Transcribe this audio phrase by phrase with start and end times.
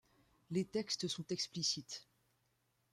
[0.49, 2.07] Les textes sont explicites.